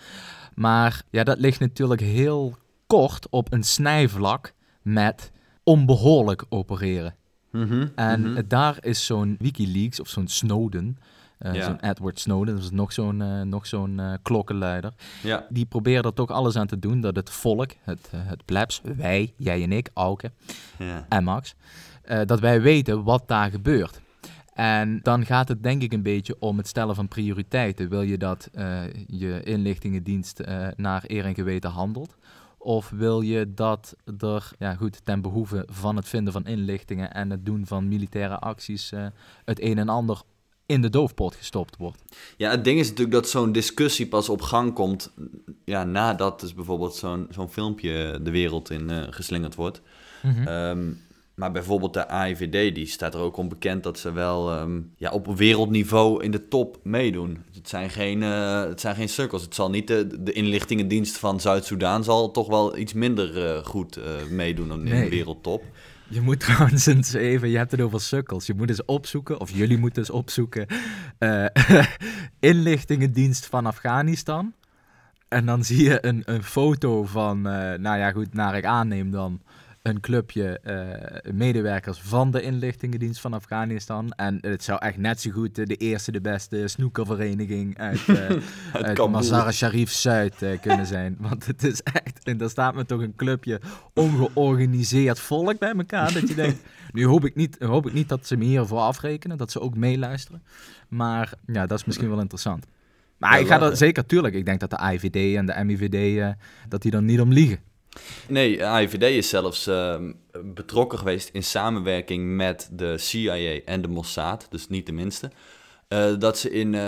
[0.55, 2.55] Maar ja, dat ligt natuurlijk heel
[2.87, 5.31] kort op een snijvlak met
[5.63, 7.15] onbehoorlijk opereren.
[7.51, 8.41] mhm, En mhm.
[8.47, 10.97] daar is zo'n Wikileaks of zo'n Snowden,
[11.43, 11.63] eh, Ja.
[11.63, 16.03] zo'n Edward Snowden, dat is nog zo'n eh, nog zo'n eh, klokkenluider ja, die proberen
[16.03, 19.71] er toch alles aan te doen dat het volk, het, het plebs, wij, jij en
[19.71, 20.31] ik, Auke
[20.77, 21.05] ja.
[21.09, 21.55] en Max,
[22.25, 24.01] dat wij weten wat daar gebeurt.
[24.53, 27.89] En dan gaat het denk ik een beetje om het stellen van prioriteiten.
[27.89, 28.49] Wil je dat
[29.07, 30.41] je inlichtingendienst
[30.75, 32.15] naar eer en geweten handelt?
[32.57, 37.29] Of wil je dat er ja, goed, ten behoeve van het vinden van inlichtingen en
[37.29, 38.91] het doen van militaire acties
[39.45, 40.21] het een en ander
[40.73, 42.03] in de doofpot gestopt wordt?
[42.37, 45.11] Ja, het ding is natuurlijk dat zo'n discussie pas op gang komt...
[45.65, 49.81] Ja, nadat dus bijvoorbeeld zo'n zo'n filmpje de wereld in eh, geslingerd wordt.
[50.45, 50.91] Ehm,
[51.35, 55.11] maar bijvoorbeeld de AIVD, die staat er ook om bekend dat ze wel ehm, ja,
[55.11, 57.43] op wereldniveau in de top meedoen.
[57.53, 59.41] Het zijn geen, eh, het zijn geen sukkels.
[59.41, 63.97] Het zal niet de, de inlichtingendienst van Zuid-Soedan zal toch wel iets minder eh, goed
[63.97, 65.03] eh, meedoen dan in Nee.
[65.03, 65.63] de wereldtop.
[66.07, 68.45] Je moet trouwens eens even, je hebt het over sukkels.
[68.45, 70.67] Je moet eens opzoeken, of jullie moeten eens opzoeken,
[71.17, 71.45] eh,
[72.39, 74.53] inlichtingendienst van Afghanistan.
[75.27, 79.11] En dan zie je een, een foto van, eh, nou ja goed, naar ik aanneem
[79.11, 79.41] dan,
[79.83, 84.11] een clubje eh, medewerkers van de inlichtingendienst van Afghanistan.
[84.11, 88.15] En het zou echt net zo goed eh, de eerste, de beste snoekervereniging uit, eh
[88.73, 89.09] uit Kabul.
[89.09, 91.17] Mazar Sharif Zuid eh, kunnen zijn.
[91.29, 93.61] Want het is echt, en daar staat me toch een clubje
[93.93, 96.13] ongeorganiseerd volk bij elkaar.
[96.13, 99.37] Dat je denkt, nu hoop ik, niet, hoop ik niet dat ze me hiervoor afrekenen,
[99.37, 100.43] dat ze ook meeluisteren.
[100.87, 102.65] Maar ja, dat is misschien wel interessant.
[103.17, 104.35] Maar Ja, ik ga dat zeker, tuurlijk.
[104.35, 106.29] Ik denk dat de IVD en de MIVD, eh,
[106.69, 107.59] dat die er niet om liegen.
[108.27, 110.11] Nee, AIVD is zelfs ehm,
[110.43, 115.31] betrokken geweest in samenwerking met de CIA en de Mossad, dus niet de minste.
[115.87, 116.81] Eh, dat ze in, eh,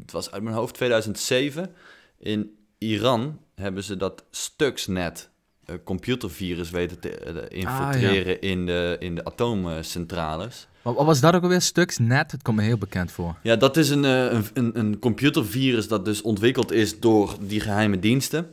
[0.00, 1.70] het was uit mijn hoofd 2007,
[2.18, 5.30] in Iran hebben ze dat Stuxnet
[5.64, 10.66] eh, computervirus weten te infiltreren in, de, in de atoomcentrales.
[10.82, 11.60] Wat, was dat ook alweer?
[11.60, 12.30] Stuxnet?
[12.30, 13.36] Het komt me heel bekend voor.
[13.42, 17.98] Ja, dat is een, een, een, een computervirus dat dus ontwikkeld is door die geheime
[17.98, 18.46] diensten.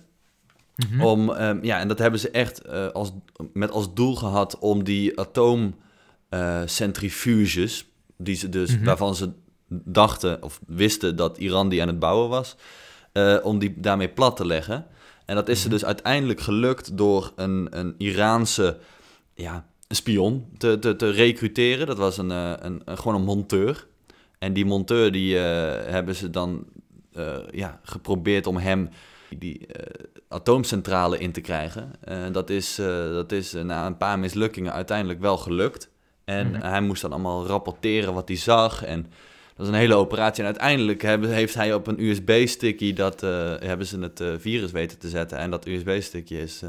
[0.76, 1.02] Mhm.
[1.02, 3.12] Om, ehm, ja, en dat hebben ze echt eh, als,
[3.54, 7.86] met als doel gehad om die atoomcentrifuges,
[8.18, 8.84] die ze dus, Mhm.
[8.86, 9.30] waarvan ze
[9.84, 12.56] dachten of wisten dat Iran die aan het bouwen was,
[13.12, 14.86] eh, om die daarmee plat te leggen.
[15.26, 15.64] En dat is Mhm.
[15.64, 18.78] ze dus uiteindelijk gelukt door een, een Iraanse
[19.34, 21.88] ja, spion te, te, te recruteren.
[21.88, 23.88] Dat was een, eh, een, een, gewoon een monteur.
[24.40, 26.66] En die monteur die eh, hebben ze dan
[27.14, 28.90] eh, ja, geprobeerd om hem
[29.38, 31.92] die eh, atoomcentrale in te krijgen.
[32.04, 35.90] Eh, dat is, eh, dat is eh, na een paar mislukkingen uiteindelijk wel gelukt.
[36.26, 36.62] En Mhm.
[36.62, 38.84] hij moest dan allemaal rapporteren wat hij zag.
[38.84, 39.12] En dat
[39.56, 40.40] was een hele operatie.
[40.44, 43.22] En uiteindelijk hebben, heeft hij op een USB-sticky dat
[43.60, 45.38] hebben ze het virus weten te zetten.
[45.38, 46.62] En dat USB-stickje is,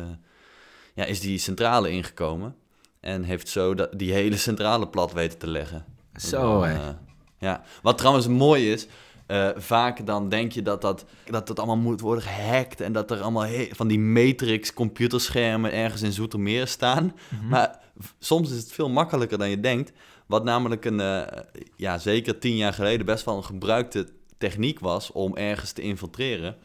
[0.95, 2.55] ja, is die centrale ingekomen.
[3.01, 5.85] En heeft zo dat, die hele centrale plat weten te leggen.
[6.15, 6.93] Zo, hè.
[7.39, 8.87] ja, wat trouwens mooi is,
[9.27, 13.11] eh, vaak dan denk je dat dat, dat dat allemaal moet worden gehackt en dat
[13.11, 17.15] er allemaal van die matrix computerschermen ergens in Zoetermeer staan.
[17.29, 17.49] Mhm.
[17.49, 17.81] Maar
[18.19, 19.93] soms is het veel makkelijker dan je denkt.
[20.27, 21.43] Wat namelijk een, eh,
[21.77, 24.09] ja, zeker tien jaar geleden best wel een gebruikte
[24.39, 26.57] techniek was om ergens te infiltreren,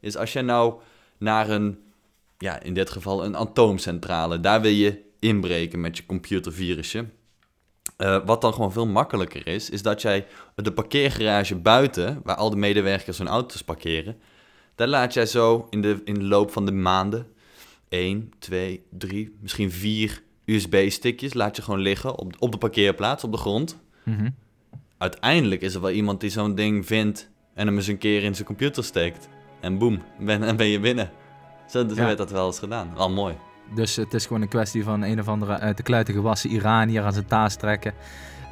[0.00, 0.74] is als jij nou
[1.18, 1.78] naar een,
[2.38, 7.06] ja, in dit geval een atoomcentrale, daar wil je inbreken met je computervirusje.
[7.96, 12.50] Eh, wat dan gewoon veel makkelijker is, is dat jij de parkeergarage buiten, waar al
[12.50, 14.16] de medewerkers hun auto's parkeren,
[14.74, 17.26] daar laat jij zo in de, in de loop van de maanden
[17.88, 23.32] 1, 2, 3, misschien vier USB-stickjes laat je gewoon liggen op, op de parkeerplaats, op
[23.32, 23.78] de grond.
[24.02, 24.30] Mhm.
[24.98, 28.34] Uiteindelijk is er wel iemand die zo'n ding vindt en hem eens een keer in
[28.34, 29.28] zijn computer steekt.
[29.60, 31.10] En boem, ben, en ben je binnen.
[31.68, 31.94] Zo, Ja.
[31.94, 32.96] werd dat wel eens gedaan.
[32.96, 33.34] Al mooi.
[33.74, 37.02] Dus het is gewoon een kwestie van een of andere uit de kluiten gewassen Iranier
[37.02, 37.92] aan zijn taas trekken.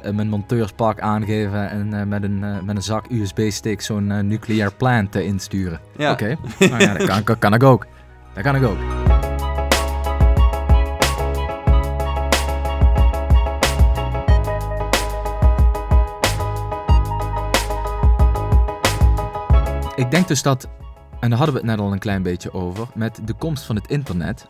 [0.01, 4.19] eh, een monteurspak aangeven en eh, met, een, eh, met een zak USB-stick zo'n eh,
[4.19, 5.79] nucleair plant eh, insturen.
[5.97, 6.11] Ja.
[6.11, 7.85] Oké, nou ja, dat kan, kan, kan ik ook.
[8.33, 8.77] Dat kan ik ook.
[19.95, 20.67] Ik denk dus dat,
[21.19, 23.75] en daar hadden we het net al een klein beetje over, met de komst van
[23.75, 24.47] het internet,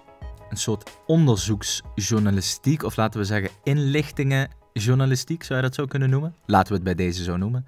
[0.53, 6.35] een soort onderzoeksjournalistiek, of laten we zeggen inlichtingenjournalistiek, zou je dat zo kunnen noemen?
[6.45, 7.65] Laten we het bij deze zo noemen.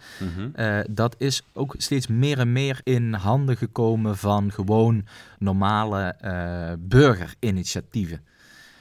[0.53, 5.05] Eh, dat is ook steeds meer en meer in handen gekomen van gewoon
[5.39, 8.21] normale eh, burgerinitiatieven.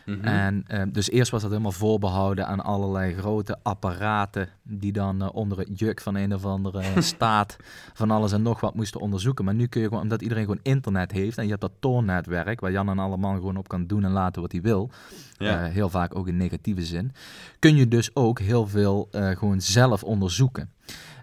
[0.06, 0.24] Mhm.
[0.24, 5.28] En eh, dus eerst was dat helemaal voorbehouden aan allerlei grote apparaten die dan eh,
[5.32, 7.56] onder het juk van een of andere staat
[7.92, 9.44] van alles en nog wat moesten onderzoeken.
[9.44, 12.60] Maar nu kun je gewoon, omdat iedereen gewoon internet heeft en je hebt dat Tor-netwerk
[12.60, 14.90] waar Jan en allemaal gewoon op kan doen en laten wat hij wil,
[15.36, 15.64] Ja.
[15.64, 17.12] eh, heel vaak ook in negatieve zin,
[17.58, 20.70] kun je dus ook heel veel gewoon zelf onderzoeken.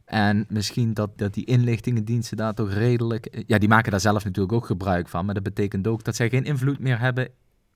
[0.06, 3.44] En misschien dat, dat die inlichtingendiensten daar toch redelijk...
[3.48, 5.26] Ja, die maken daar zelf natuurlijk ook gebruik van.
[5.26, 7.30] Maar dat betekent ook dat zij geen invloed meer hebben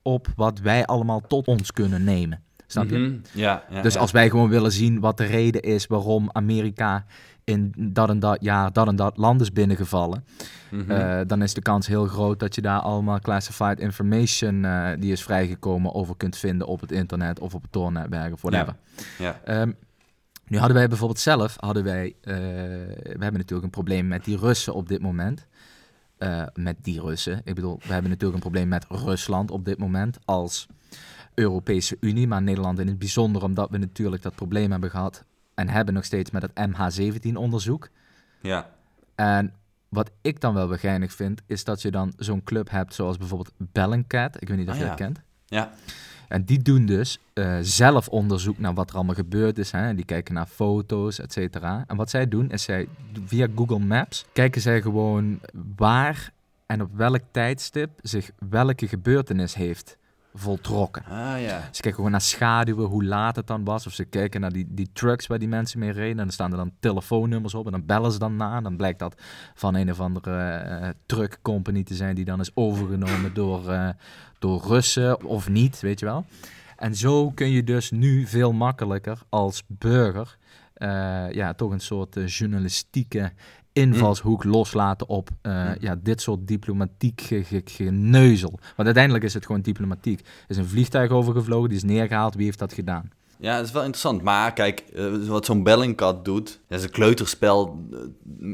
[0.08, 2.44] op wat wij allemaal tot ons kunnen nemen.
[2.68, 2.98] Snap je?
[2.98, 3.16] Mhm.
[3.34, 4.00] Ja, ja, Dus ja.
[4.00, 7.06] als wij gewoon willen zien wat de reden is waarom Amerika
[7.44, 10.24] in dat en dat jaar dat en dat land is binnengevallen,
[10.72, 10.92] Mhm.
[10.92, 15.12] eh, dan is de kans heel groot dat je daar allemaal classified information eh, die
[15.12, 18.76] is vrijgekomen over kunt vinden op het internet of op het Tor-netwerk of whatever.
[19.18, 19.40] ja.
[19.44, 19.72] Ehm,
[20.48, 22.34] nu hadden wij bijvoorbeeld zelf, hadden wij, eh,
[23.04, 25.46] we hebben natuurlijk een probleem met die Russen op dit moment.
[26.26, 27.42] Eh, met die Russen.
[27.44, 30.68] Ik bedoel, we hebben natuurlijk een probleem met Rusland op dit moment als
[31.34, 35.70] Europese Unie, maar Nederland in het bijzonder, omdat we natuurlijk dat probleem hebben gehad en
[35.70, 37.90] hebben nog steeds met het MH17-onderzoek.
[38.42, 38.70] ja.
[39.16, 39.54] En
[39.90, 43.52] wat ik dan wel begrijnig vind, is dat je dan zo'n club hebt zoals bijvoorbeeld
[43.58, 44.42] Bellingcat.
[44.42, 44.90] Ik weet niet of Ah, je ja.
[44.90, 45.22] dat kent.
[45.46, 45.72] Ja.
[46.28, 49.72] En die doen dus eh, zelf onderzoek naar wat er allemaal gebeurd is.
[49.72, 49.96] Hè?
[49.96, 51.84] Die kijken naar foto's, et cetera.
[51.88, 52.88] En wat zij doen, is zij
[53.26, 55.40] via Google Maps kijken zij gewoon
[55.76, 56.34] waar
[56.66, 59.98] en op welk tijdstip zich welke gebeurtenis heeft
[60.36, 61.04] voltrokken.
[61.06, 61.60] Ah ja.
[61.62, 63.88] Ze kijken gewoon naar schaduwen, hoe laat het dan was.
[63.88, 66.12] Of ze kijken naar die, die trucks waar die mensen mee reden.
[66.12, 67.66] En dan staan er dan telefoonnummers op.
[67.66, 68.56] En dan bellen ze dan na.
[68.56, 69.22] En dan blijkt dat
[69.54, 73.90] van een of andere eh truck company te zijn die dan is overgenomen door, eh,
[74.40, 76.26] door Russen of niet, weet je wel.
[76.78, 80.38] En zo kun je dus nu veel makkelijker als burger
[80.76, 83.32] eh, ja, toch een soort journalistieke
[83.76, 85.76] invalshoek loslaten op eh, Mm.
[85.80, 88.60] ja, dit soort diplomatiek ge- ge- geneuzel.
[88.76, 90.20] Want uiteindelijk is het gewoon diplomatiek.
[90.20, 92.36] Er is een vliegtuig overgevlogen, die is neergehaald.
[92.36, 93.10] Wie heeft dat gedaan?
[93.40, 94.22] Ja, dat is wel interessant.
[94.22, 97.98] Maar kijk, eh, wat zo'n Bellingcat doet, dat is een kleuterspel eh,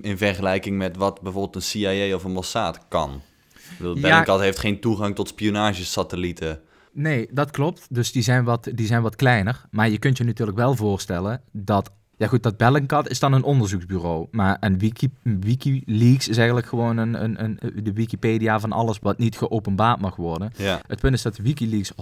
[0.01, 3.21] in vergelijking met wat bijvoorbeeld een CIA of een Mossad kan.
[3.53, 4.01] Ik bedoel, Ja.
[4.01, 6.60] Bellingcat heeft geen toegang tot spionagesatellieten.
[6.93, 7.88] Nee, dat klopt.
[7.89, 9.65] Dus die zijn, wat, die zijn wat kleiner.
[9.71, 11.91] Maar je kunt je natuurlijk wel voorstellen dat...
[12.21, 14.27] Ja goed, dat Bellingcat is dan een onderzoeksbureau.
[14.31, 19.38] Maar Wiki, Wikileaks is eigenlijk gewoon een, een, een, de Wikipedia van alles wat niet
[19.38, 20.51] geopenbaard mag worden.
[20.55, 20.81] Ja.
[20.88, 21.95] Het punt is dat Wikileaks 100%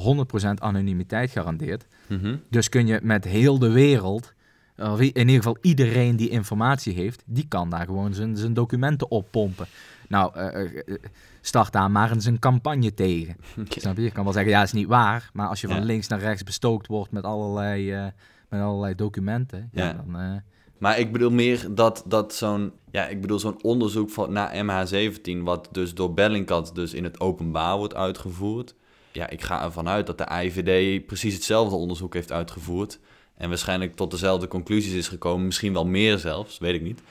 [0.57, 1.85] anonimiteit garandeert.
[2.07, 2.35] Mhm.
[2.49, 4.33] Dus kun je met heel de wereld,
[4.77, 9.11] of in ieder geval iedereen die informatie heeft, die kan daar gewoon zijn, zijn documenten
[9.11, 9.65] oppompen.
[10.07, 10.95] Nou, eh, eh, eh,
[11.41, 13.35] start daar maar eens een campagne tegen.
[13.69, 14.03] Snap je?
[14.03, 15.29] Je kan wel zeggen, ja, is niet waar.
[15.33, 15.83] Maar als je van Ja.
[15.83, 18.11] links naar rechts bestookt wordt met allerlei,
[18.49, 19.85] met allerlei documenten, ja.
[19.85, 19.93] Ja.
[19.93, 20.19] dan...
[20.21, 20.35] eh,
[20.77, 25.37] Maar ik bedoel meer dat, dat zo'n ja, ik bedoel zo'n onderzoek van, naar MH17,
[25.43, 28.75] wat dus door Bellingcat dus in het openbaar wordt uitgevoerd.
[29.11, 32.99] Ja, ik ga ervan uit dat de IVD precies hetzelfde onderzoek heeft uitgevoerd.
[33.35, 37.01] En waarschijnlijk tot dezelfde conclusies is gekomen, misschien wel meer zelfs, weet ik niet.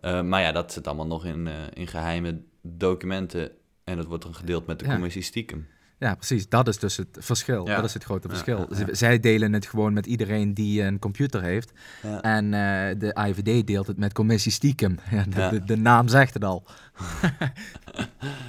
[0.00, 3.50] Eh, maar ja, dat zit allemaal nog in, eh, in geheime documenten
[3.84, 4.92] en dat wordt dan gedeeld met de Ja.
[4.92, 5.66] commissie stiekem.
[5.98, 6.48] Ja, precies.
[6.48, 7.66] Dat is dus het verschil.
[7.66, 7.76] Ja.
[7.76, 8.58] Dat is het grote verschil.
[8.70, 8.86] ja, ja.
[8.94, 11.72] Z- Zij delen het gewoon met iedereen die een computer heeft.
[12.20, 14.98] En eh, de IVD deelt het met commissie stiekem.
[15.28, 16.64] De, de, de naam zegt het al.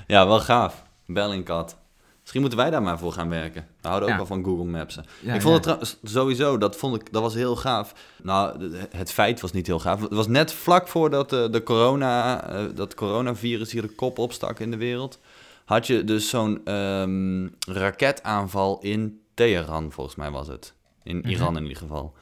[0.07, 0.83] Ja, wel gaaf.
[1.05, 1.77] Bellingcat.
[2.21, 3.65] Misschien moeten wij daar maar voor gaan werken.
[3.81, 4.97] We houden ook wel van Google Maps.
[5.35, 7.93] ik vond het trouwens sowieso, dat, vond ik, dat was heel gaaf.
[8.23, 10.01] Nou, het feit was niet heel gaaf.
[10.01, 14.59] Het was net vlak voordat de, de corona, eh, dat coronavirus hier de kop opstak
[14.59, 15.19] in de wereld.
[15.67, 20.73] Had je dus zo'n ehm, raketaanval in Teheran, volgens mij was het.
[21.03, 21.27] In Mhm.
[21.27, 22.13] Iran in ieder geval.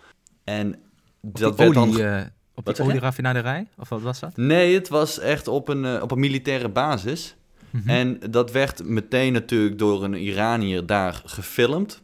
[0.43, 0.73] En
[1.21, 2.05] Op dat die werd olie, dan...
[2.05, 2.91] eh, Wat op die zeg je?
[2.91, 3.67] olieraffinaderij?
[3.77, 4.37] Of wat was dat?
[4.37, 7.35] Nee, het was echt op een, eh, op een militaire basis.
[7.69, 7.89] Mhm.
[7.89, 12.01] En dat werd meteen natuurlijk door een Iranier daar gefilmd.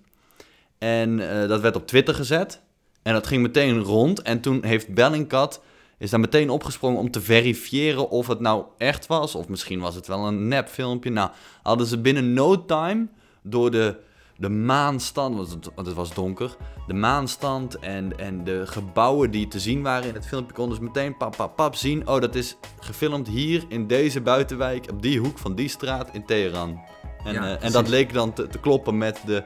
[0.77, 2.61] En eh, dat werd op Twitter gezet.
[3.01, 4.21] En dat ging meteen rond.
[4.21, 5.61] En toen heeft Bellingcat
[6.01, 9.35] is daar meteen opgesprongen om te verifiëren of het nou echt was.
[9.35, 11.09] Of misschien was het wel een nepfilmpje.
[11.09, 11.29] Nou,
[11.63, 13.07] hadden ze binnen no time
[13.41, 13.95] door de,
[14.37, 16.55] de maanstand, want het, want het was donker.
[16.87, 20.83] De maanstand en, en de gebouwen die te zien waren in het filmpje konden ze
[20.83, 22.07] meteen pap, pap, pap zien.
[22.07, 26.25] Oh, dat is gefilmd hier in deze buitenwijk, op die hoek van die straat in
[26.25, 26.81] Teheran.
[27.23, 29.43] En, Ja, eh, en dat leek dan te, te kloppen met de,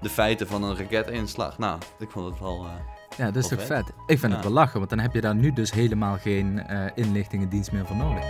[0.00, 1.58] de feiten van een raketinslag.
[1.58, 2.64] Nou, ik vond het wel...
[2.64, 3.88] eh, Ja, dat is toch vet.
[4.06, 4.38] Ik vind Ja.
[4.38, 7.86] het wel lachen, want dan heb je daar nu dus helemaal geen eh, inlichtingendienst meer
[7.86, 8.24] voor nodig.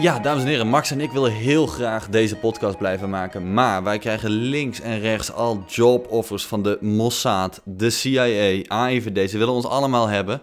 [0.00, 3.52] Ja, dames en heren, Max en ik willen heel graag deze podcast blijven maken.
[3.52, 9.30] Maar wij krijgen links en rechts al joboffers van de Mossad, de CIA, AIVD.
[9.30, 10.40] Ze willen ons allemaal hebben.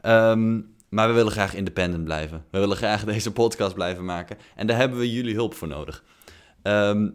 [0.00, 2.44] Ehm, maar we willen graag independent blijven.
[2.50, 4.36] We willen graag deze podcast blijven maken.
[4.56, 6.04] En daar hebben we jullie hulp voor nodig.
[6.62, 7.10] Ehm,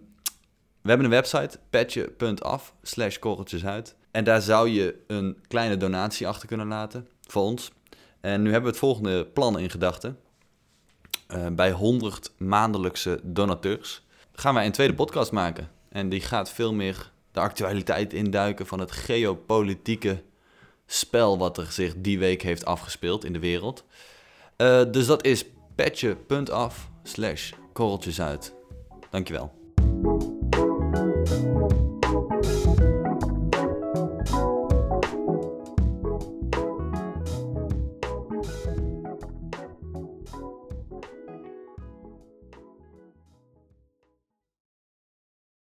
[0.82, 3.96] we hebben een website, petje.af, slash korreltjesuit.
[4.12, 7.72] En daar zou je een kleine donatie achter kunnen laten voor ons.
[8.22, 10.20] En nu hebben we het volgende plan in gedachten.
[11.28, 15.70] Eh, bij 100 maandelijkse donateurs gaan wij een tweede podcast maken.
[15.90, 20.24] En die gaat veel meer de actualiteit induiken van het geopolitieke
[20.86, 23.84] spel wat er zich die week heeft afgespeeld in de wereld.
[24.56, 25.46] Eh, dus dat is
[25.76, 28.54] patje.af slash korreltjes uit.
[29.10, 29.54] Dankjewel.